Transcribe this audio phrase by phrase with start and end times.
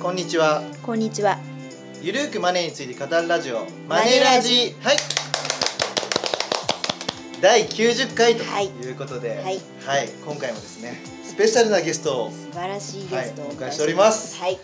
[0.00, 0.62] こんにちは。
[0.82, 1.38] こんにちは。
[2.00, 4.74] ゆるーくマネーについて語るラジオマネラジ。
[4.80, 4.96] はい。
[7.42, 8.68] 第90回とはい。
[8.68, 9.60] いうことで、はい。
[10.24, 14.40] 今回もですねスペシャルなゲストを、素晴らしいゲストをはいお迎えしております。
[14.40, 14.58] はい。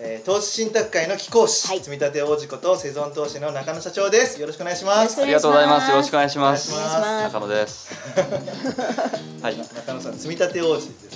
[0.00, 1.80] えー投資信託会の貴公子、はい。
[1.80, 4.40] 積立王子ことセゾン投資の中野社長です。
[4.40, 5.22] よろしくお願いします。
[5.22, 5.90] ありがとうございます。
[5.90, 6.72] よろしくお願いしまおす。
[6.72, 7.94] 中野です。
[9.42, 9.56] はい。
[9.56, 11.11] 中野さん積立王子です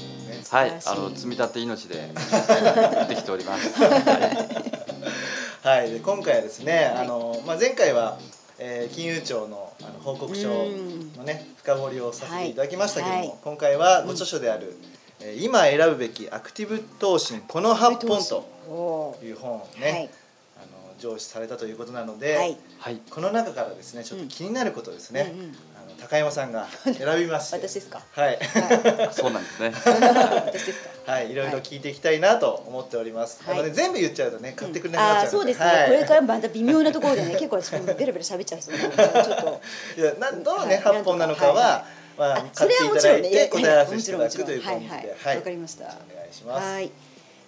[0.50, 3.68] はいあの積み立て命でやってきております。
[3.82, 5.78] はい。
[5.80, 5.90] はい。
[5.90, 6.84] で今回はですね、はい。
[6.98, 8.18] あのまあ、前回は、
[8.58, 11.12] えー金融庁のあの報告書うん。
[11.14, 13.34] のね深掘りをさせていただきましたけども、はい。
[13.42, 14.76] 今回はご著書である、
[15.20, 20.10] えー今選ぶべきアクティブ投資この8本とおいう本をーね、
[20.56, 20.66] あの
[20.98, 23.00] 上司されたということなので、はい。
[23.10, 25.56] この中からですねちょっと気になることですね、うんうん
[26.00, 27.56] 高山さんが選びまして。
[27.68, 28.02] 私ですか？
[28.12, 29.68] はい、は そうなんですね。
[29.68, 29.72] い。
[29.74, 31.12] 私ですか？
[31.12, 33.42] はい、いろいろ聞いていきたいなと思っております。
[33.44, 33.54] はい。
[33.54, 35.88] あのね、全部言っちゃうとね、買ってくれなくなっちゃうのああそうですね、はい。
[35.88, 39.60] これからまた微妙なところでね結構私もベラベラ喋っちゃうちょっと。
[39.96, 41.84] いや、な、どのね、はい八本なのかは、は
[42.16, 43.28] まああ、それはもちろんね。
[43.30, 45.00] ただいて、答え合わせもしていただくという感じで、はい。
[45.00, 45.16] はい。
[45.22, 45.36] はい。
[45.36, 45.84] わかりました。
[45.84, 45.96] お願
[46.30, 46.64] いします。
[46.66, 46.90] はい。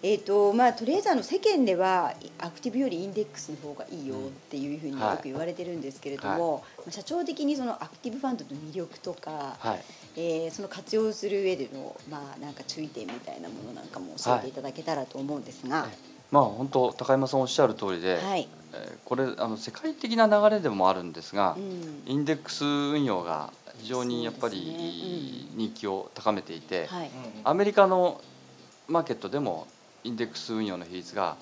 [0.00, 4.18] えーとまあ、とりあえずあの世間ではアクティブよりインデックスの方がいいよっ
[4.48, 9.78] ていうふうによく言われてるんですけれども、まあ社長的にそのアクティブファンドの魅力とか、はい。
[10.16, 14.52] えーその活用する上での、まあ、なんか注意点みたいなものなんかも教えてい。
[14.52, 15.86] ただけたらと思うんですが、
[16.30, 22.02] まあ本当高山さんおっしゃる通りで、はい、えーこれあの世界的な流れでもあるんですがう、ん。
[22.06, 27.12] インデックス運用が非常にやっぱり人気を高めていて、はい、うん。
[27.44, 28.20] アメリカの
[28.86, 29.66] マーケットでも
[30.08, 31.36] インデックス運用の比率が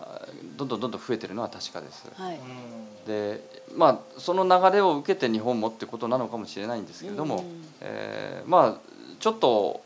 [0.00, 0.20] あ
[0.56, 2.10] どんどんどんどん増えてるのは確かです。
[2.14, 3.04] はい、うん。
[3.06, 3.40] で
[3.76, 7.42] まあその流れを受けて日本もってことなのかもしれないんですけれども、うん。
[7.80, 8.88] えーまあ
[9.20, 9.80] ちょっと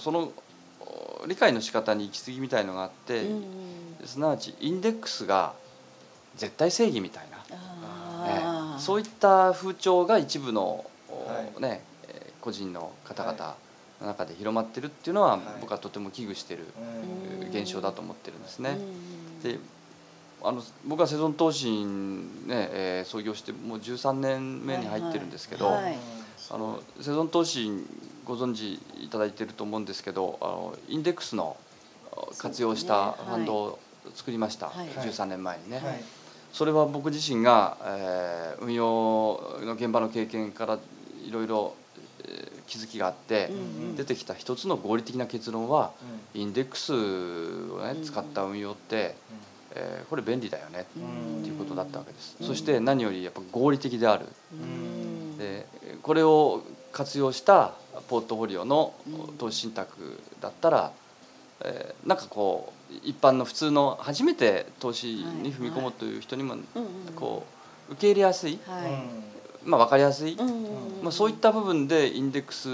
[0.00, 0.32] その
[1.26, 3.44] 理解の仕方に行き過ぎみたいのがあって、うん
[4.04, 5.54] すなわちインデックスが
[6.36, 8.74] 絶対正義みたいな、あー。
[8.74, 11.62] えーそういった風潮が一部の、はい。
[11.62, 13.54] ねえー個人の方々
[14.04, 15.40] の中で広まってるっていうのは、はい。
[15.60, 16.64] 僕はとても危惧している
[17.50, 18.78] 現象だと思ってるんですね。
[19.42, 19.52] うん。
[19.52, 19.58] で
[20.42, 25.98] あの僕はセゾン投信ね、えー創業してもう13年目に入ってるんですけど、はいはい。
[26.50, 27.86] あのセゾン投信
[28.26, 31.56] ご存知いただいてると思うんですけどあのインデックスの
[32.38, 33.78] 活用したファンドを
[34.14, 34.88] 作りました、はい。
[34.88, 36.04] 13年前にね、はい。
[36.52, 40.78] それは僕自身が、えー運用の現場の経験から
[41.26, 41.83] いろいろえー
[42.66, 43.50] 気づきがあって、
[43.96, 45.92] 出てきた一つの合理的な結論は
[46.34, 46.40] うん。
[46.40, 49.14] インデックスを、ね、使った運用って、
[49.74, 51.40] えーこれ便利だよねうん。
[51.40, 52.46] っていうことだったわけです、うん。
[52.46, 54.26] そして何よりやっぱ合理的である。
[54.52, 55.38] うん。
[55.38, 55.66] で
[56.02, 57.72] これを活用した
[58.08, 59.36] ポートフォリオのうん。
[59.36, 60.92] 投資信託だったら、
[61.60, 66.56] えーなんかこう一般の普通の初めて投資に踏み込もうという人にも
[67.16, 67.44] こ
[67.88, 68.92] う受け入れやすい、はい
[69.64, 70.36] まあ、分かりやすい、
[71.02, 72.68] まあ、そういった部分でインデックス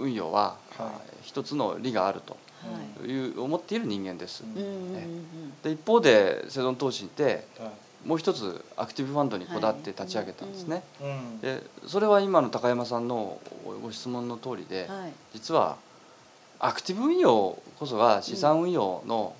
[0.00, 0.90] 運用は、はい。
[1.22, 3.10] 一つの利があるとはい。
[3.10, 4.44] いう思っている人間です。
[4.44, 5.62] うんうんうんうん。
[5.62, 7.72] で一方でセゾン投信っては
[8.04, 10.82] もう一つアクティブファンドにこだわって立ち上げたんですね。
[11.00, 11.40] いうん。
[11.40, 13.38] でそれは今の高山さんの
[13.82, 15.12] ご質問の通りで、はい。
[15.34, 15.76] 実は
[16.60, 19.34] アクティブ運用こそが資産運用の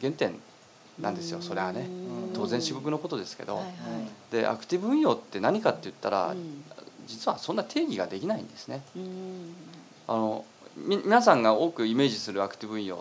[0.00, 0.40] 原点
[1.00, 1.82] なんですよ、それはね。
[1.82, 2.32] うん。
[2.34, 3.72] 当然至極のことですけど、はいはい。
[4.32, 6.64] でアクティブ運用って何かって言ったら、うん。
[7.06, 8.82] 実はそんな定義ができないんですね。
[8.96, 9.54] うん。
[10.06, 10.44] あの
[10.76, 13.00] み皆さんが多くイメージするアクティブ運用っ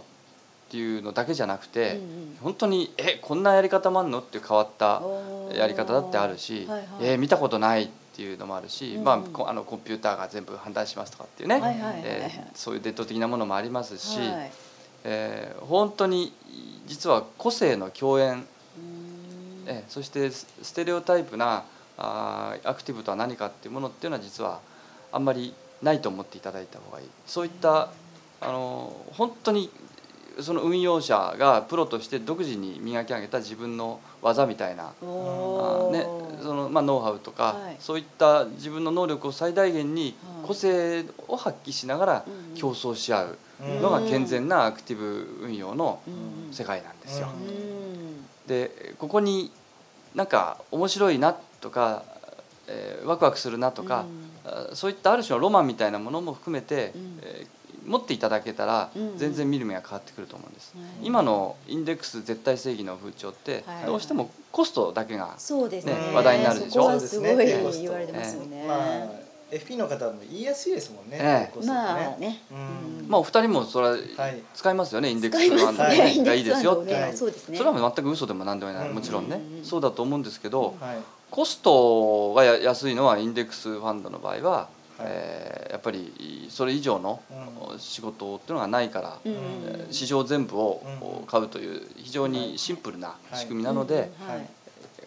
[0.69, 5.01] ていうのだけじゃなくて、うん本当にえこんなやり方もあんのって変わった
[5.49, 6.87] うんやり方だってあるし、はいはい。
[7.01, 9.03] えー見たことないっていうのもあるし、うん。
[9.03, 14.51] まあ、こあのコンピューターが全部判断しますとかっていうね、はいはいはいはいえーそういう伝統的なものもありますし、はい
[15.09, 16.33] えー本当に
[16.85, 18.43] 実は個性の共演、うん。
[19.65, 21.63] えーそしてスステレオタイプな
[21.97, 24.59] あーアクティブとは何かっていうものっていうのは実は
[25.11, 27.07] あんまりないと思っていただいた方がいい。
[27.25, 27.89] そういった
[28.41, 29.69] あの本当に
[30.39, 36.05] その運用者がプロとして独自に磨き上げた自分の技みたいなあね、
[36.43, 37.77] そのまあ、ノウハウとか、はい。
[37.79, 40.47] そういった自分の能力を最大限にはい。
[40.47, 43.27] 個性を発揮しながら競争し合う。
[43.27, 43.37] うん
[43.81, 46.53] のが健全なアクティブ運用のうん。
[46.53, 47.27] 世界なんですよ。
[47.27, 47.47] うん。
[47.47, 49.51] うんでここに
[50.15, 52.03] なんか面白いなとか、
[52.67, 54.05] えーワクワクするなとか、
[54.45, 57.19] あそういったある種のロマンみたいなものも含めて、うん。
[57.21, 57.47] えー
[57.87, 59.17] 持っていただけたらうん。
[59.17, 60.73] 全然見る目が変わってくると思うんです。
[60.75, 63.85] うん今のインデックス絶対正義の風潮ってはい。
[63.85, 65.93] どうしてもコストだけがそうですね。
[65.93, 66.71] ね話題になるでしょ。
[66.71, 71.51] そこはすごいそうですね言われてますよね、まあ FP の方も言いやすいですもんね、ええ。
[71.53, 72.41] コストってまあね。
[72.51, 73.07] うん。
[73.07, 75.83] まあお二人もそれははい使いますよねインデックスファンド
[76.25, 76.91] がいいですよって。
[76.93, 77.13] いうね。
[77.13, 77.25] そ
[77.63, 79.41] れは全く嘘でも何でもないうんもちろんね。
[79.59, 80.97] うんそうだと思うんですけどはい。
[81.31, 84.67] コストがや安いのはインデックスファンドの場合は、はい。
[85.01, 89.19] えーやっぱりそれ以上のう仕事っていうのがないから、
[89.91, 90.81] 市場全部を
[91.21, 91.27] うん。
[91.27, 94.49] 買うという非常にシンプルな仕組みなので、うんはい。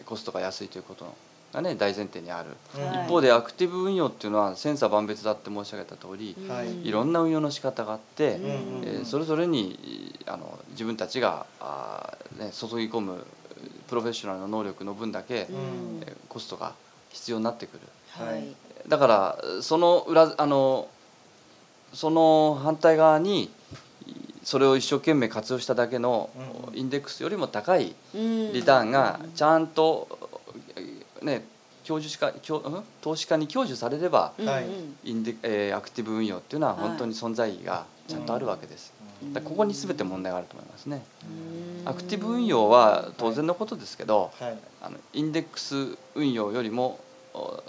[0.04, 1.06] コストが安いということ
[1.52, 6.88] がね大前提にある、一方でアクティブ運用っていうのは千差万別だって申し上げた通り、はい。
[6.88, 8.50] いろんな運用の仕方があって、うんうん
[8.84, 13.26] えーそれぞれにあの自分たちがあー、ね、注ぎ込む
[13.88, 16.02] プロフェッショナルの能力の分だけ、うん。
[16.02, 16.74] えーコストが
[17.10, 17.80] 必要になってくる。
[18.10, 18.44] はい。
[18.86, 20.88] だからその裏あの
[21.92, 23.50] その反対側に
[24.44, 26.30] それを一生懸命活用しただけの
[26.70, 26.78] うん。
[26.78, 30.06] インデックスよりも高いリリターンがちゃんと
[31.22, 31.44] ね
[31.84, 32.84] 享受しか享ん？
[33.00, 34.66] 投資家に享受されればはい。
[35.10, 38.92] インデ、えーアクティブ運用っていうのははい本当に存在意義がちゃんとあるわけです。
[39.44, 41.02] ここに全て問題があると思いますね。
[41.84, 44.58] アクティブ運用は当然のことですけど、はい。
[44.82, 46.98] あのインデックス運用よりも
[47.34, 47.62] お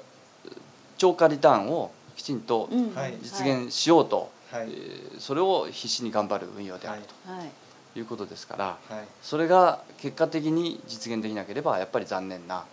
[0.98, 3.14] 超過リターンをきちんとはい。
[3.22, 4.68] 実現しようと、はい。
[4.70, 7.50] えーそれを必死に頑張る運用であるはい。
[7.94, 9.06] ということですからはい。
[9.22, 12.66] それが結果的に実現できなければやっぱり残念な、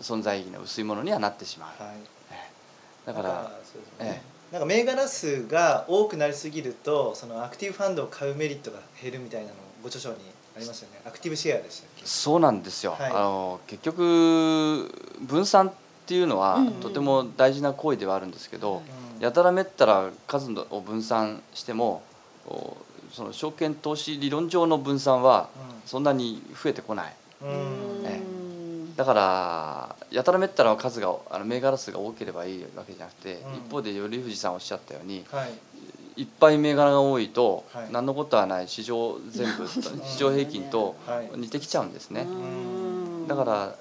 [0.00, 1.92] 存在意義の薄いものにはなってしまう、はい。
[2.32, 3.06] ええ。
[3.06, 4.22] だからなんそうですね。
[4.22, 10.16] えなんか銘柄数が多くなりすぎるとそのアクティブファンドを買うメリットが減るみたいなのご著書に
[10.56, 11.00] ありますよね。
[11.04, 12.06] アクティブシェアでしたっけ？
[12.06, 13.12] そうなんですよ、はい。
[13.12, 14.88] あの結局
[15.20, 15.72] 分散っ
[16.06, 18.84] ていうのはとても大事な行為ではあるんですけど、はい
[19.16, 19.22] うん。
[19.22, 22.02] やたらめったら数を分散しても
[22.46, 22.76] お
[23.12, 25.48] その証券投資理論上の分散は
[25.86, 27.14] そんなに増えてこない。
[27.42, 27.48] うん。
[27.48, 27.85] うんえ
[28.96, 33.66] だからやたらめったら数があの銘柄数が多ければいいわけじゃなくて、うん。
[33.66, 36.22] 一方で頼藤さんおっしゃったようにはい。
[36.22, 37.88] いっぱい銘柄が多いと、はい。
[37.92, 41.30] 何のことはない市場全部市場平均とはい。
[41.36, 42.24] 似てきちゃうんですね、う
[43.24, 43.28] ん。
[43.28, 43.74] だから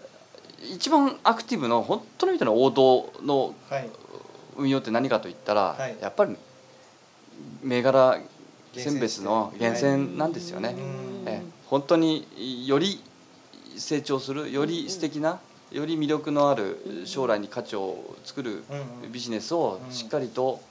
[0.70, 3.90] 一番アクティブの本当の意味での王道のはい。
[4.58, 5.96] 運用って何かといったら、はい。
[6.02, 6.36] やっぱり
[7.62, 8.20] 銘柄
[8.74, 10.76] 厳選選別の厳選なんですよね、
[11.26, 11.42] え。
[11.68, 12.28] 本当に
[12.68, 13.02] より
[13.78, 15.40] 成長するより素敵な
[15.72, 18.64] より魅力のある将来に価値を作る
[19.12, 20.62] ビジネスをしっかりと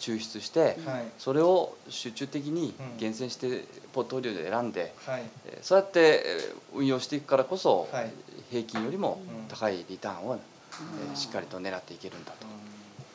[0.00, 1.04] 抽出してはい。
[1.18, 2.98] それを集中的にうん。
[2.98, 4.92] 厳選してポートフォリオで選んで
[5.62, 8.10] そうやってえー運用していくからこそはい。
[8.50, 12.46] 平均よりもうん高いリターンをえーしっかりと狙っていけるんだと。
[12.46, 12.48] う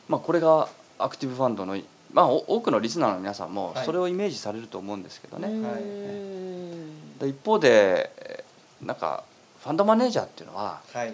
[0.09, 0.67] まあこれが
[0.99, 1.77] アクティブファンドの
[2.13, 3.85] まあお多くのリスナーの皆さんもはい。
[3.85, 5.47] それをイメージされると思うんですけどね。
[5.49, 8.42] うんで一方でえー
[8.85, 9.23] なんか
[9.61, 11.13] ファンドマネージャーっていうのはんはい。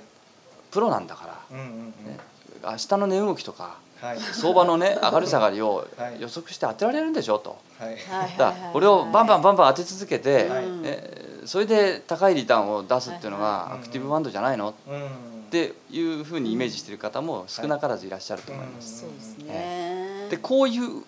[0.71, 1.85] プロなんだからうんうんうん。
[2.05, 2.19] ね
[2.63, 4.19] 明日の値動きとかはい。
[4.19, 6.21] 相場のね 上がり下がりをはい。
[6.21, 7.57] 予測して当てられるんでしょと。
[7.79, 7.89] はい。
[7.89, 10.67] はいだからこれをバンバンバンバン当て続けて、はい。
[10.69, 15.09] ねそれで高いリターンを出すっていうのがアクティブファンドじゃないのっうん
[15.49, 18.99] ていうふうにイメージしている方も少なからずいらっしゃると思います。
[19.01, 20.27] そうですね。
[20.29, 21.03] でこういうう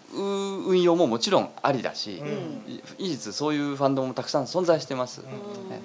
[0.69, 2.73] 運用ももちろんありだし、うん。
[2.73, 5.21] い事実そういうファンドもたくさん存在してます。
[5.21, 5.69] うん。
[5.69, 5.79] ね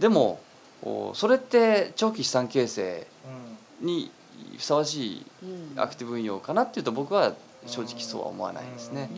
[0.00, 0.40] でも
[0.82, 3.06] おそれって長期資産形成
[3.80, 3.86] うん。
[3.86, 4.10] に
[4.56, 5.80] ふさわしいうん。
[5.80, 7.34] アクティブ運用かなっていうと僕は
[7.66, 9.10] 正直そうは思わないですね。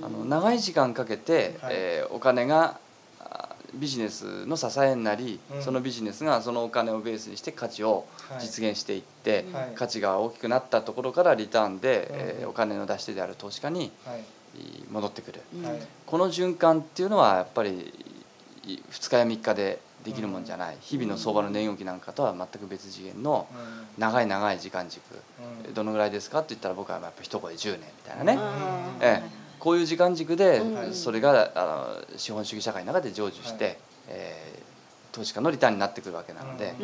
[0.00, 0.04] うん。
[0.04, 1.74] あの長い時間かけて、はい。
[1.74, 2.78] えーお金が
[3.20, 5.62] あビジネスの支えになり、うん。
[5.62, 8.40] そのビジネスがそのお金をベースにして価値をはい。
[8.42, 9.72] 実現していって、はい。
[9.74, 12.16] 価値が大きくなったところからリターンで、うん。
[12.18, 14.20] えーお金の出し手である投資家にはい。
[14.90, 15.40] 戻ってくる。
[15.54, 15.64] うん。
[15.66, 15.78] はい。
[16.06, 17.92] この循環っていうのはやっぱり
[18.66, 20.76] 2日や3日でできるもんじゃない。
[20.80, 24.00] 日々の相場の値動きなんかとは全く別次元のうん。
[24.00, 25.02] 長い長い時間軸。
[25.66, 25.74] うん。
[25.74, 28.38] どのぐらいですかって言ったら僕はやっぱ一声で10年みたいなね、
[29.00, 29.30] ええ。
[29.58, 30.94] こういう時間軸でうん。
[30.94, 33.76] それがあの資本主義社会の中で成就して、はい。
[34.08, 34.66] えー
[35.12, 36.74] 投資家のリターンになってくるわけなので、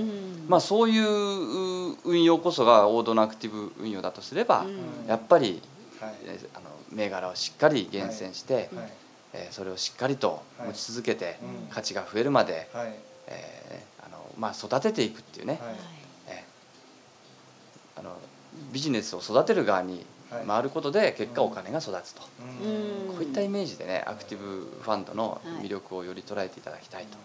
[0.48, 5.06] まあ、そういうう運用こそが王道のアクティブ運用だとすれば、うん。
[5.06, 5.60] やっぱり、
[6.00, 6.06] あ
[6.60, 8.92] の銘柄をしっかり厳選して、はい。
[9.34, 11.68] えーそれをしっかりと持ち続けて、うん。
[11.68, 12.94] 価値が増えるまで、はい
[13.26, 15.74] えーあのまあ、育てていくっていうね、はい。
[16.28, 18.10] えーあの
[18.72, 20.46] ビジネスを育てる側にはい。
[20.46, 22.22] 回ることで結果お金が育つと。
[22.62, 23.08] うん。
[23.08, 24.44] うんこういったイメージでねアクティブ
[24.82, 27.18] ファンドの魅力をより捉えていただきたいと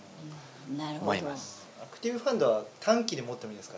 [0.78, 1.12] なるほど。
[1.12, 1.66] 思います。
[1.82, 3.78] アクティブファンドは短期で持ってもいいですか？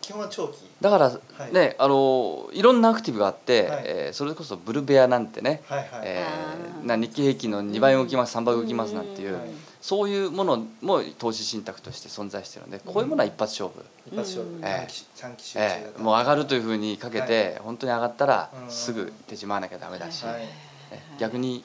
[0.00, 0.66] 基本は長期。
[0.80, 1.52] だからはい。
[1.52, 3.82] ね、あのいろんなアクティブがあって、はい。
[3.84, 6.82] えーそれこそブルベアなんてね、はいはい、えあー。
[6.84, 9.50] ーな日経平均の2倍動きます、3倍動きますなんていう、はい
[9.80, 20.42] そういうものも投資信託として存在してるのでこういうものは一発勝負、一発勝負、うん短期えーもう上がるというふうにかけて、本当に上がったらうんすぐ手締まわなきゃダメだし、はい。
[20.90, 21.64] え逆に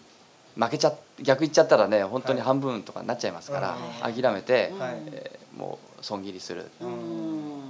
[0.55, 4.13] 負けちゃ逆いっちゃったらね本当にはい半分とかになっちゃいますから、はい。
[4.13, 4.95] 諦めて、はい。
[5.07, 7.61] えーもう損切りする、うん。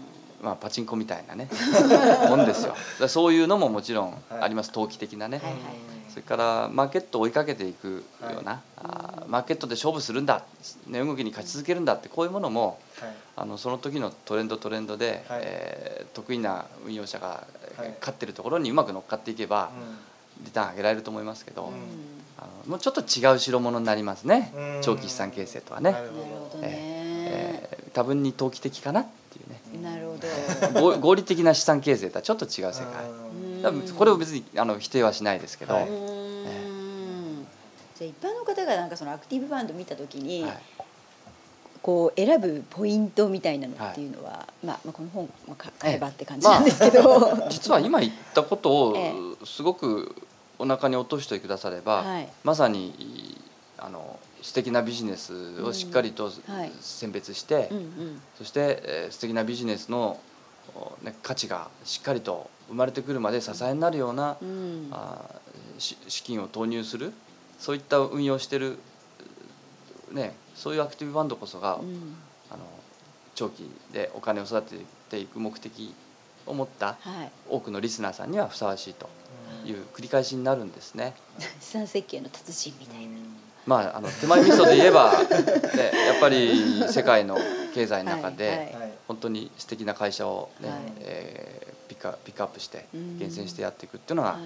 [0.42, 1.48] まあ、パチンコみたいなね
[2.30, 2.75] もんですよ。
[3.08, 5.62] そういうのももちろんあります、投機的なね、はいはい
[6.15, 10.45] それからマーケットを追いかけていくような、あーマーケットで勝負するんだ
[10.88, 13.13] 値動きに勝ち続けるんだってこういうものもはい。
[13.36, 15.41] あのその時のトレンドトレンドで、はい。
[15.43, 17.45] えー得意な運用者が、
[18.00, 19.69] 勝ってるところにうまく乗っかっていけば、
[20.45, 21.74] リターン上げられると思いますけど、うん。
[22.38, 24.81] あのもうちょっと違う代物になりますね、うん。
[24.81, 25.91] 長期資産形成とはね。
[25.91, 29.89] な、るほどえねー多分に投機的かなっていうね。
[29.89, 30.17] なるほ
[30.72, 30.79] ど。
[30.95, 32.75] 合合理的な資産形成とはちょっと違う世界
[33.72, 35.89] これを別にあの否定はしないですけど、はい。
[35.89, 37.48] うん。
[37.98, 40.57] じゃあ一般の方がなんかそのアクティブファンド見た時に、はい。
[41.81, 49.13] こう選ぶポイントみたいなのっていうのは、まあ、まあこの本、まあ、か買えばって感じなんですけど、 実は今言ったことをえ
[49.45, 50.15] すごく
[50.57, 52.27] お腹に落としてくだされば、はい。
[52.43, 53.39] まさに
[53.77, 56.72] あの素敵なビジネスをしっかりとはい。
[56.81, 58.22] 選別して、うんうん。
[58.38, 60.35] そして、えー素敵なビジネスの、お
[61.01, 64.89] ね、価値がしっかりと生まれてくるまで支えになるような、うん。
[64.91, 65.20] あ
[65.77, 67.12] 資金を投入する
[67.60, 68.77] そういった運用してる、
[70.12, 72.15] ね、そういうアクティブファンドこそが、うん。
[72.51, 72.63] あの
[73.34, 74.77] 長期でお金を育て
[75.10, 75.94] ていく目的
[76.46, 79.10] を持ったはい、多くのリスナーさんにはふさわしいと
[79.65, 81.13] いう繰り返しになるんですね。
[81.60, 83.15] 資産設計の達人みたいな。
[83.65, 85.17] まあ、あの手前味噌で言えば、ね、
[86.08, 87.36] やっぱり世界の
[87.74, 88.85] 経済の中で、はいはい
[89.15, 90.79] 本当に素敵な会社を、ねはい。
[91.00, 93.19] えーピックアピックアップしてうん。
[93.19, 94.39] 厳選してやっていくっていうのが、は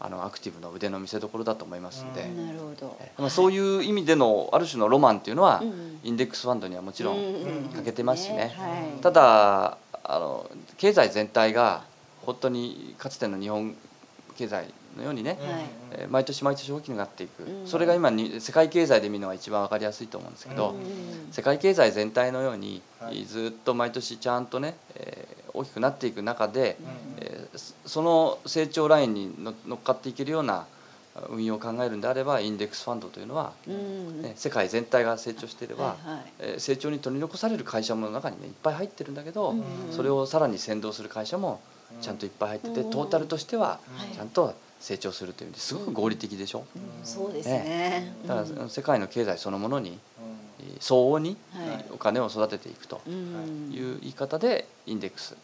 [0.00, 2.96] あのアクティブの腕の見せ所だと思いますので、い、なるほど。
[3.00, 6.00] えまあ、そういう意味でのある種のロマンっていうのは、うん。
[6.02, 8.54] インデックスファンドにはもちろんん欠けてますしね。
[8.56, 11.84] はい、ただあの経済全体が
[12.22, 13.74] 本当にかつての日本
[14.36, 14.66] 経済
[14.96, 15.38] のようにね、はい
[15.92, 23.24] えー毎年毎年大きくなっていく、うんそれが今に世界経済で見るのが一番わかりやすいと思うんですけど、うん世界経済全体のように、はい。
[23.24, 26.86] ずっと毎年ちゃんとね、えー大きくなっていく中で、うん
[27.24, 30.66] えーそその成長ラインにの乗っかっていけるような
[31.30, 36.32] 運用を考えるんであればインデックスファンドというのは、うんね、世界全体が成長していれば、はいはい。
[36.40, 41.60] えー成長に取り残される会社もの中にねいっぱい入ってるんだけど、うんそれをさらに先導する会社も
[42.00, 42.90] ちゃんといっぱい入ってて、うん。
[42.90, 44.14] トータルとしてははい。
[44.16, 48.12] ちゃんと成長するという意味ですごく合理的でしょ、うんそうですね。
[48.26, 49.98] だからうん世界の経済そのものに
[50.78, 51.84] 相応にはい。
[51.90, 53.72] お金を育てていくとうん。
[53.72, 55.36] いう言い方でインデックス。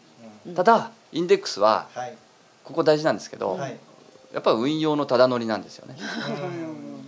[0.45, 0.53] うん。
[0.53, 2.15] ただインデックスははい。
[2.63, 3.77] ここ大事なんですけど、はい。
[4.31, 5.95] やっぱ運用のただ乗りなんですよね。
[5.97, 7.01] うん。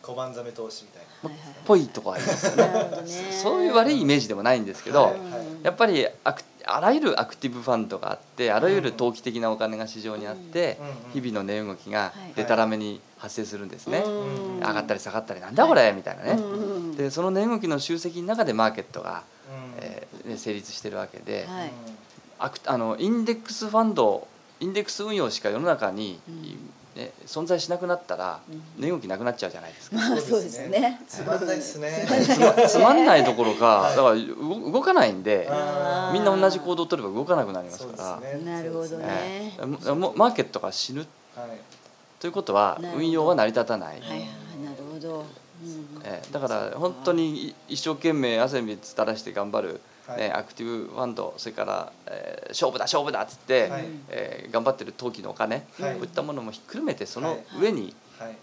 [0.00, 3.02] 小判ザメ投資みたいはいはいぽいとこありますよね。
[3.42, 5.16] そういう悪いイメージでもないんですけど、はい
[5.62, 10.78] やっぱりアクあらゆるアクティブファンドがあってあらゆる投機的なお金が市場にあって、
[11.14, 11.22] うん。
[11.22, 14.56] 日々の値動きがはいでたらめに発生するんですね、うん。
[14.58, 16.96] 上がったり下がったりなんだこれ、みたいなね、うん。
[16.96, 19.22] でその値動きの集積の中でマーケットが、な
[19.80, 20.06] え
[20.36, 21.48] 成立してるわけで、
[22.38, 24.28] あのインデックスファンド
[24.60, 26.20] インデックス運用しか世の中に、
[26.98, 28.82] ね、存在しなくなったらうん。
[28.82, 29.96] 値動きなくなっちゃうじゃないですか。
[29.96, 31.00] まあそうですよね。
[31.06, 32.08] つまんないですね。
[32.68, 33.24] つまんない。
[33.24, 33.96] どころか、はい。
[33.96, 35.48] だから動動かないんで
[36.12, 38.52] みんな同じ行動を取れば動かなくなりますから、ですね。
[38.52, 39.56] なるほどね。
[39.58, 41.06] マーケットが死ぬ。
[41.36, 41.48] はい。
[42.18, 44.18] ということは運用は成り立たない、はいはい
[44.64, 45.20] なるほど。
[45.20, 46.02] うん。
[46.04, 46.32] ええ。
[46.32, 49.80] だから本当に一生懸命汗水垂らして頑張る、はい
[50.16, 53.84] ね、アクティブファンドそれから、えー勝負だ勝負だっつって、はい。
[54.08, 55.94] えー頑張ってる投機のお金、はい。
[55.94, 57.44] こういったものもひっくるめてそのはい。
[57.60, 58.36] 上にはい。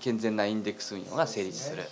[0.00, 1.82] 健全なインデックス運用が成立する。
[1.84, 1.88] す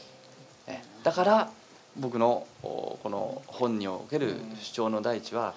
[0.67, 1.51] えだから
[1.97, 5.55] 僕のおこの本における主張の第一は、はい。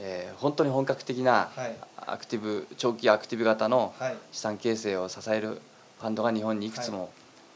[0.00, 1.76] えー本当に本格的なはい。
[2.06, 4.16] アクティブ長期アクティブ型のはい。
[4.32, 5.60] 資産形成を支える
[6.00, 7.10] ファンドが日本にいくつも、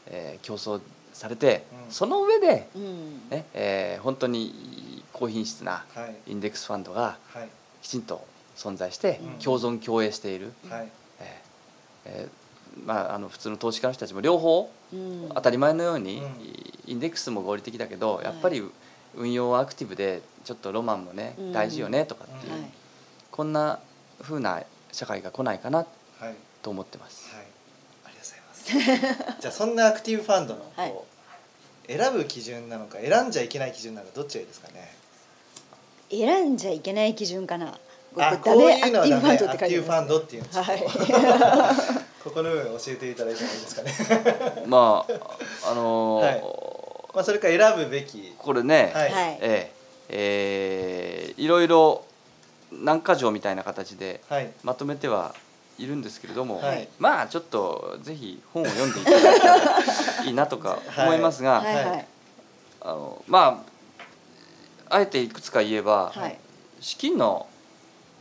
[0.07, 0.79] えー競争
[1.13, 1.93] されて、うん。
[1.93, 3.29] その上で、うん。
[3.29, 6.31] ねえー本当に高品質なはい。
[6.31, 7.49] インデックスファンドがはい。
[7.81, 8.25] きちんと
[8.57, 9.43] 存在してうん。
[9.43, 10.87] 共存共栄している、はい。
[12.05, 12.27] え
[12.85, 15.29] まあ、あの普通の投資家の人たちも両方うん。
[15.33, 16.31] 当たり前のように、うん。
[16.85, 18.63] インデックスも合理的だけどやっぱり
[19.15, 21.53] 運用はアクティブでちょっとロマンもね、うん。
[21.53, 22.61] 大事よねとかっていう、はい。
[23.31, 23.79] こんな
[24.21, 25.85] 風な社会が来ないかな
[26.61, 27.31] と思ってます。
[28.05, 29.37] ありがとうございます。
[29.41, 30.93] じゃあそんなアクティブファンドのこう、はい。
[31.87, 34.95] 選ぶ基準なのか選んじゃいけない基準なのかどっちがいいですかね？
[36.09, 37.77] 選んじゃいけない基準かな。
[38.15, 40.83] あこういうのはダメアクティブファンドっていうんですはい。
[42.23, 43.91] ここの部分教えていただいてもいいですかね？
[44.67, 45.05] ま
[45.63, 46.43] ああのーはい。
[47.15, 48.33] まあそれから選ぶべき。
[48.37, 49.11] これね、はい。
[49.11, 49.37] はい。
[49.41, 49.71] え
[50.09, 52.05] ええーいろいろ
[52.71, 54.49] 何か条みたいな形ではい。
[54.63, 55.33] まとめては
[55.79, 56.87] いるんですけれども、はい。
[56.99, 59.65] まあちょっとぜひ本を読んでいただいたら
[60.25, 61.75] いいなとか思いますが、はい。
[61.85, 62.05] はい。
[62.81, 63.72] あのまあ
[64.89, 66.37] あえていくつか言えば、はい。
[66.79, 67.47] 資金の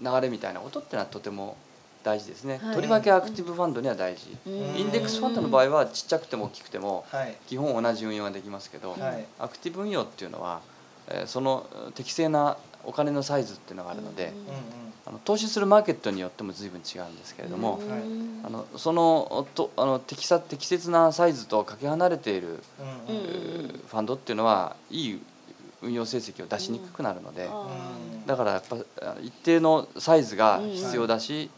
[0.00, 1.56] 流れみたいなことってのはとても
[2.02, 2.74] 大事ですね、はい。
[2.74, 4.52] とりわけアクティブファンドには大事、うん。
[4.76, 7.36] インデックスファンドの場合はちっちゃくても大きくてもはい。
[7.46, 9.24] 基本同じ運用ができますけど、はい。
[9.38, 10.60] アクティブ運用っていうのは、
[11.08, 14.32] えーその適正なお金のサイズっていうのがあるので、
[15.06, 17.82] あの投資するマーケットによっても随分違うんですけれども、はい。
[18.44, 22.60] あのそのとあの適さ適切なサイズとかけ離れている、
[23.86, 25.22] ファンドっていうのはいい
[25.82, 31.50] 運用成績を出しにくくなるので、あだからやっぱあ一定のサイズが必要だし、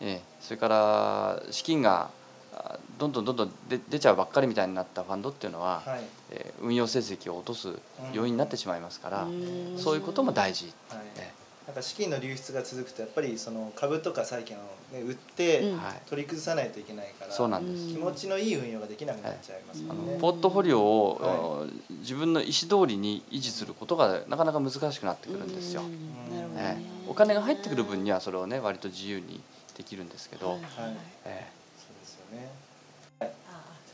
[0.00, 2.10] ええそれから資金が
[2.52, 6.00] あどんどんどんどん出出ちゃうばっかりみたいになったファンドっていうのは、はい。
[6.30, 7.68] えー運用成績を落とす
[8.12, 9.74] 要因になってしまいますから、うん。
[9.76, 10.72] そういうことも大事。
[10.88, 10.98] はい。
[11.16, 11.32] え
[11.66, 14.60] なんか資金の流出が続くとやっぱりその株とか債券を、
[14.92, 15.64] ね、売って
[16.06, 17.88] 取り崩さないといけないから、そうなんです。
[17.88, 20.06] 気持ちのいい運用ができなくなっちゃいますもあのん。
[20.08, 20.18] ね。
[20.20, 21.66] ポートフォリオを、は
[22.00, 25.82] 自分の意思通りに維持することがなかなか難しくなってくるんですよ。
[25.82, 25.88] ね。
[26.56, 26.76] え
[27.08, 29.40] お金が入ってくる分にはそれをね割と自由に
[29.74, 30.68] できるんですけど、そうで
[32.04, 33.32] すよね。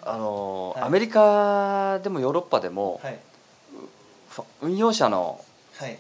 [0.03, 0.85] あのはい。
[0.87, 3.01] アメリカでもヨーロッパでも、
[4.61, 5.97] 運用者のはい。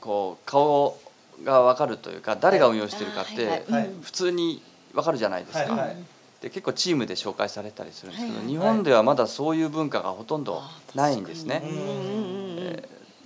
[0.00, 0.98] こう顔
[1.44, 3.64] が分かるというか誰が運用してるかって、
[4.02, 5.88] 普通に分かるじゃないですか、
[6.40, 10.62] で結構チームで紹介されたりするんですけど、日本ではまだそういう文化がほとんど
[10.94, 11.62] ないんですね。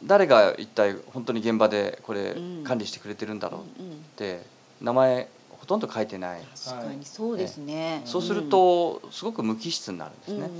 [0.04, 2.64] 誰が一体本当に現場でこれうん。
[2.64, 4.42] 管理してくれてるんだろうっうんて
[4.80, 8.02] 名前ほとんど書いてない、確かにそうですね。
[8.04, 10.50] そうするとすごく無機質になるんですね、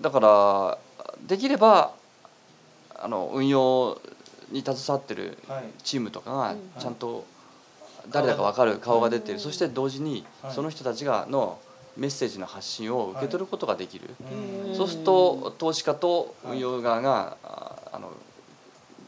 [0.00, 0.78] だから
[1.26, 1.92] できれば
[2.96, 4.00] あの運用
[4.50, 5.62] に携わってるはい。
[5.82, 6.60] チームとかがうん。
[6.78, 7.26] ちゃんと
[8.10, 9.38] 誰だか分かる顔が出てうん。
[9.38, 10.54] るそして同時にはい。
[10.54, 11.60] その人たちがの
[11.96, 14.74] メッセージの発信を受け取ることができる、うん。
[14.74, 18.12] そうすると投資家と運用側がああの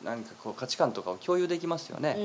[0.03, 2.19] 何かこう価値観とかを共有できますよね、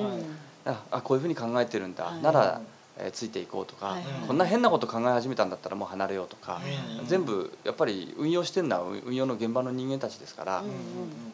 [0.66, 2.22] ああこういうふうに考えてるんだ、はい。
[2.24, 2.62] なら、
[2.98, 6.62] えーついていこうとか、こんな変なこと考え始めたんだったらもう離れようとか、
[7.00, 7.06] うん。
[7.06, 10.70] 全部やっぱり運用してるのは運運用の現場の人間たちですから、うん。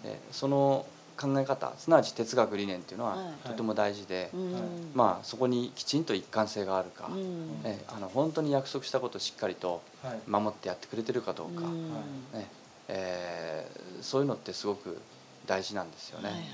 [0.04, 0.86] えーその
[1.22, 3.48] 考え方すなわち哲学理念っていうのははい。
[3.50, 4.92] とても大事で、うん。
[4.96, 7.62] まあそこにきちんと一貫性があるか、うん。
[7.64, 10.20] えーあの本当に約束したことをしっかりとはい。
[10.28, 11.90] 守ってやってくれてるかどうか、うん。
[12.34, 12.50] ね
[12.88, 14.98] えーそういうのってすごく
[15.46, 16.30] 大事なんですよね。
[16.30, 16.46] はいはい。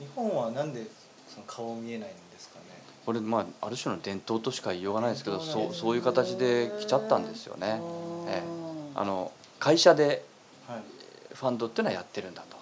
[0.00, 0.86] 日本はなんで
[1.28, 2.64] その顔見えないんですかね？
[3.04, 7.78] これまあある種の伝統としか言いようがないですけどそうそういう形で来ちゃったんですよね。
[7.82, 8.30] おー。
[8.30, 8.42] え。
[8.94, 10.24] あの会社で
[10.66, 10.82] はい。
[11.34, 12.53] ファンドっていうのはやってるんだと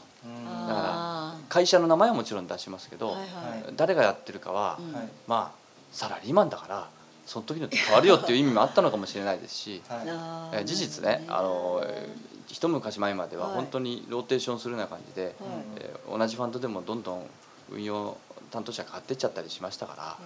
[1.53, 3.27] 会社の名前はもちろん出しますけど、ーはいは
[3.71, 3.75] い。
[3.77, 4.95] 誰がやってるかは、うん。
[4.95, 5.09] はい。
[5.27, 5.62] まあ
[5.93, 6.88] サラリーマンだから
[7.27, 10.65] その時によって変わるよっていう意味もあったのかもしれないですし、はい。
[10.65, 13.55] 事実ねあのえー一昔前までははい。
[13.57, 15.33] 本当にローテーションするような感じで、はい。
[15.77, 17.27] えー同じファンドでもどんどん
[17.71, 18.17] 運用
[18.51, 20.19] 担当者変わってっちゃったりしましたから、あ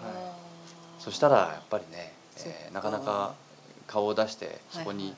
[1.01, 3.35] ーそしたらやっぱりね、えーなかなか
[3.89, 5.17] 顔を出してそこにはいはい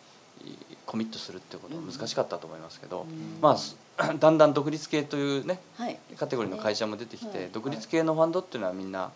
[0.87, 3.39] コミットするっていうことは難しかったと思いますけど、うん。
[3.41, 3.77] まあす
[4.19, 5.99] だんだん独立系というねはい。
[6.17, 7.51] カテゴリーの会社も出てきて、はい。
[7.53, 9.11] 独立系のファンドっていうのはみんな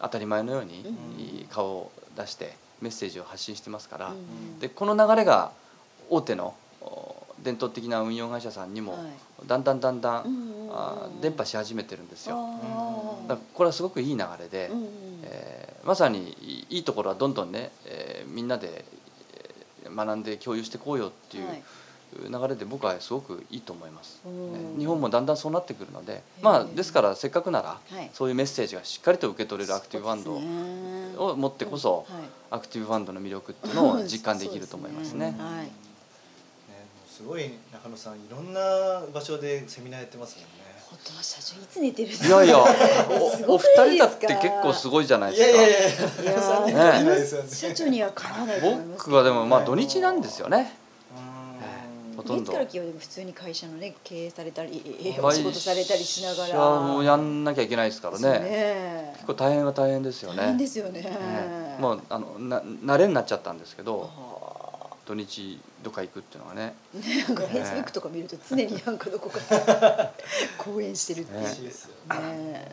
[0.00, 0.84] 当たり前のように
[1.40, 1.46] うん。
[1.48, 4.58] 顔を出してメッセージを発信してますから、うん。
[4.58, 5.52] でこの流れが
[6.08, 9.02] 大手のお伝統的な運用会社さんにもはい。
[9.46, 10.74] だんだんだんだん、うんうんうん。
[10.74, 12.36] あー伝播し始めてるんですよ。
[13.28, 14.70] だからこれはすごくいい流れで、
[15.24, 19.01] えーまさにいいところはどんどんね、えーみんなでえー
[19.94, 21.62] 学んで共有していこうよっていうはい。
[22.14, 24.20] 流れで僕はすごくいいと思います。
[24.26, 26.44] うんね日本もだんだんそうなってくるので、ー。
[26.44, 28.10] まあですからせっかくならはい。
[28.12, 30.40] そういうメッセージがしっかりと受け取れるアクティブファンド
[31.16, 32.22] ドを持ってこそはい。
[32.50, 35.34] アクティブファンドの魅力っていうのを実感できると思いますね。
[37.08, 38.60] すごい中野さんいろんな
[39.14, 40.71] 場所でセミナーやってますもんね。
[40.92, 42.56] 本当社長いつ寝てるんですいやいや、
[43.34, 47.68] すお二人だって結構すごいじゃないいですか。
[47.68, 49.04] 社長にはかなわないと思います。
[49.06, 49.68] 僕はでもまあはい。
[49.68, 50.76] 土日なんですよね。
[52.14, 52.44] ほとんど。
[52.44, 56.80] 月から金曜でも普通に会社のね経営されたり会お仕事されたりしながら。
[56.80, 58.38] もやんなきゃいけないですからね。
[58.38, 59.12] ね。
[59.14, 60.36] 結構大変は大変ですよね。
[60.36, 61.00] 大変ですよね。
[61.00, 64.61] ねもうあのな慣れになっちゃったんですけど、あ
[65.12, 66.74] 土土日どっか行くっていうのがね。
[67.28, 69.38] なんかフェイスブックとか見ると常になんかどこか
[70.56, 71.40] 講演してるっていう。
[71.40, 72.52] ねね。
[72.52, 72.72] ね。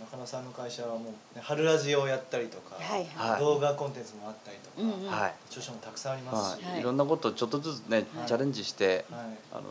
[0.00, 1.00] 中野さんの会社はも
[1.34, 3.40] う、ね、春ラジオをやったりとか、はいははい。
[3.40, 5.08] 動画コンテンツもあったりとか、うん
[5.48, 6.80] 著書もたくさんありますし、まあ、はい。
[6.80, 8.28] いろんなことをちょっとずつね、はい。
[8.28, 9.20] チャレンジしてはい。
[9.52, 9.62] あの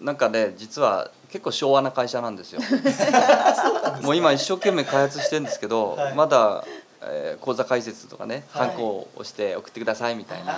[0.00, 2.60] なんかね実は結構昭和な会社なんですよ。
[4.02, 6.14] もう今一生懸命開発してるんですけど、はい。
[6.14, 6.64] まだ、
[7.02, 8.68] えー講座解説とかねはい。
[8.68, 10.52] ハンコを押して送ってくださいみたいな、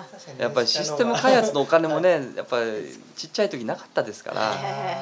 [0.00, 5.00] あ確かにねやっぱりシステム開発のお金もね やっぱりちっちゃい時なかったですから、はいはいはいはいはい。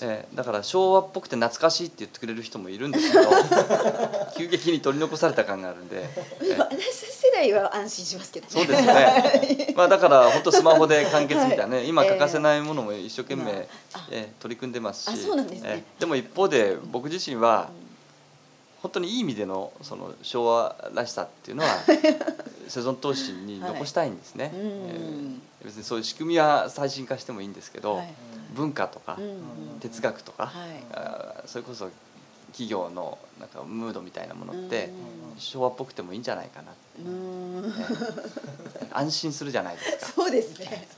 [0.00, 3.28] えーだから昭和っぽくて懐かしいって言ってくれる人もいるんですけど
[4.38, 6.04] 急激に取り残された感があるんで、
[6.40, 6.56] えー。
[6.56, 8.52] ー私世代は安心しますけどね。
[8.52, 9.74] そうですよね。
[9.76, 13.68] まあだから本当スマホで完結みたいなね、 今ええ欠かせないものも一生懸命、
[14.10, 15.68] えー取り組んでますし、あそうなんですね。
[15.72, 17.70] えーでも一方で僕自身は
[18.82, 21.68] 本当にいい意味でのその昭和らしさっていうのは
[22.68, 24.52] セゾン投資に残したいんですね。
[24.54, 24.60] うん。
[24.60, 28.14] えー別にそういう仕組みは最新化してもいいんですけど、はい。
[28.54, 29.18] 文化とか、
[29.80, 30.70] 哲学とか、はい。
[30.92, 31.90] あーそれこそ
[32.52, 34.86] 企業のなんかムードみたいなものって
[35.34, 36.72] うん昭和っぽくてもいいんじゃないかな、
[37.04, 37.64] うん。
[37.64, 40.12] えー安心するじゃないですか。
[40.22, 40.88] そうですね。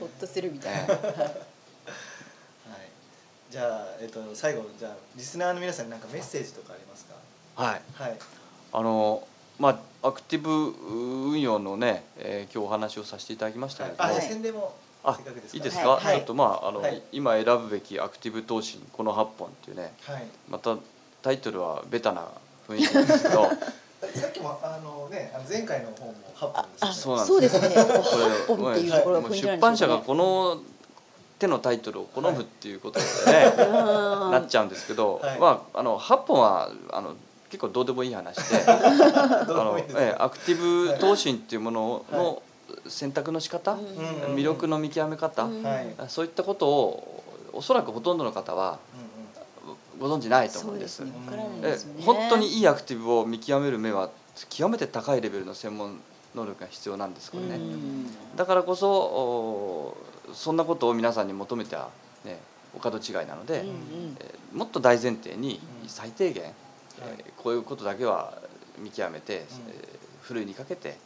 [0.00, 1.36] ほっとするみたいな、えはい、
[3.52, 7.14] じゃあ、えっと、最後じゃあリスナーの皆さんに何かメッセージとかありますか？
[7.54, 8.16] はい、はい。
[8.72, 10.50] あのまあアクティブ
[11.30, 15.18] 運用のね、えー今日お話をさせていただきましたけれども、あじゃあはい宣伝もあ
[15.52, 16.16] いいですか、はい。
[16.16, 17.02] ちょっとまああの、はい。
[17.12, 19.92] 今選ぶべきアクティブ投資この8本っていうね。
[20.04, 20.22] はい。
[20.48, 20.78] また
[21.20, 22.28] タイトルはベタな
[22.66, 23.50] 雰囲気なんですけど。
[24.02, 26.94] さっきもあのねあの前回の方も8本ですよね。
[26.94, 27.84] そうなんですそうですね。
[28.48, 30.62] こ8本っていうところがもうポイントなんでしょうね出版社がこの
[31.42, 35.40] 手のタイトルを好むっていうことでね、ななっちゃうんですけど、はい。
[35.40, 37.16] まああの8本はあの
[37.50, 42.20] 結構どうでもいい話で あのええアクティブ投資っていうものはい。
[42.22, 42.42] の
[42.88, 43.78] 選択の仕方、うん。
[44.34, 45.48] 魅力の見極め方、
[46.08, 48.78] そういったことをおそらくほとんどの方は
[50.00, 50.98] ご存じないと思うんです。
[50.98, 51.06] そう
[51.60, 51.92] ですね。
[52.00, 54.10] え本当にいいアクティブを見極める目は
[54.48, 56.00] 極めて高いレベルの専門
[56.34, 58.06] 能力が必要なんですこれね、うん。
[58.36, 59.96] だからこそお
[60.34, 61.90] そんなことを皆さんに求めては
[62.24, 62.38] ね
[62.74, 64.16] お門違いなので、うんうん。
[64.20, 65.88] えーもっと大前提にうん。
[65.88, 66.52] 最低限、はい。
[67.18, 68.38] えーこういうことだけは
[68.78, 69.42] 見極めて、うん。
[69.42, 70.96] えーふるいにかけて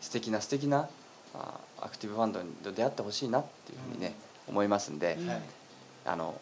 [0.00, 0.88] 素敵な素敵な
[1.34, 4.14] あアクティブファンドに出会ってほしいなっていうふうにね、
[4.46, 5.28] 思いますんで、うん。
[5.28, 5.40] はい。
[6.04, 6.40] あの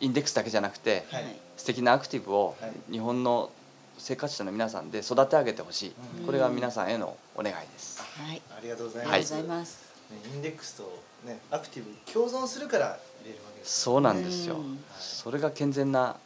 [0.00, 1.24] インデックスだけじゃなくて、はい。
[1.56, 2.72] 素敵なアクティブをはい。
[2.92, 3.50] 日本の
[3.96, 6.26] 生活者の皆さんで育て上げてほしい、うん。
[6.26, 8.00] これが皆さんへのお願いです。
[8.00, 8.42] はい。
[8.56, 13.80] ありがとうございます、がとうございインデックスと、ね、アクティブ共存するから入れるわけです。
[13.80, 14.78] そうなんですよ、うん。
[14.98, 16.16] それが健全な、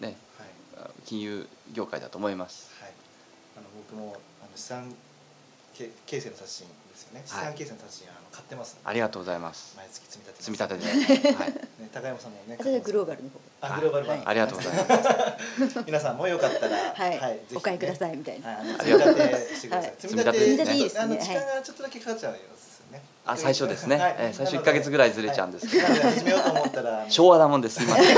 [0.00, 0.90] ね、はい。
[1.06, 2.70] 金融業界だと思います。
[2.80, 2.92] はい、
[3.56, 4.94] あの僕もあの資産
[5.74, 7.22] け形成の達人ですよね。
[7.24, 7.44] 資はい。
[7.46, 9.74] 産形成の達人あの買ってますありがとうございます。
[9.76, 13.40] 毎月積み立て積み立ててで、はい、ね高山さんもね私はグローバルの方。
[13.62, 14.26] あグローバル版、はい。
[14.26, 14.84] ありがとうございま
[15.70, 15.84] す。
[15.86, 17.16] 皆さんもよかったら はい、ぜ
[17.48, 21.00] ひねお買いくださいみたいな、はい、あのありがとう積み立てしてください、はい積み立て積み立ていいですね。
[21.00, 22.69] あのはい時間がちょっとだけかかっちゃうんです
[23.26, 23.96] あ最初ですね。
[23.96, 24.16] はい。
[24.18, 25.84] えー最初1ヶ月ぐらいずれちゃうんですけど。
[25.84, 27.80] はい始めようと思ったら昭和なもんです。
[27.80, 28.16] すみません。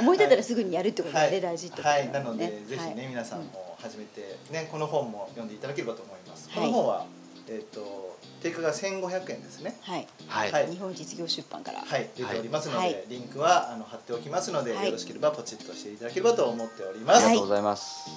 [0.00, 6.50] 思い立ったらすぐにやるってことがね、はい、大事ってことはい、なので、ぜひね、はい皆さんも始めて、ね、この本も読んでいただければと思います。
[6.50, 6.58] はい。
[6.60, 7.06] この本は、
[7.48, 9.76] えっ、と、定価が千五百円ですね。
[9.82, 10.52] はい、はい。
[10.52, 10.70] はい。
[10.70, 13.04] 日本実業出版から、はい、出ておりますので、はい。
[13.08, 14.86] リンクはあの貼っておきますので、はい。
[14.86, 17.24] よろしければポチッとしていただければと思っております。
[17.24, 18.10] はい、ありがとうございます。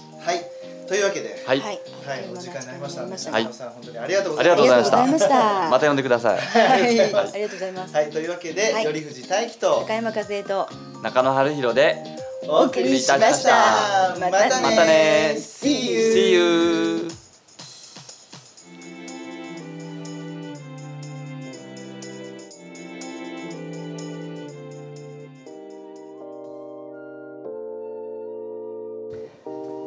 [0.87, 1.59] というわけで、はい。
[1.59, 1.79] はい。
[2.05, 4.67] はい、お時間になりましたので、さん、本当にありがとうございました。
[4.67, 5.69] ありがとうございました。
[5.69, 6.39] また呼んでください。
[6.39, 6.83] はい、はい。
[6.83, 8.83] ありがとうございます、はい、というわけで、はい。
[8.83, 10.69] 頼藤大樹と高山和恵と
[11.01, 12.03] 中野春弘で
[12.47, 14.15] お送りしました。
[14.19, 14.43] また。
[14.43, 16.90] ねまたね See you.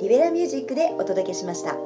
[0.00, 1.85] リベラミュージックでお届けしました。